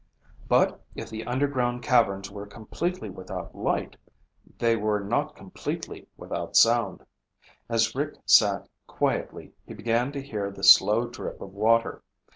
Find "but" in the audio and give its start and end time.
0.47-0.83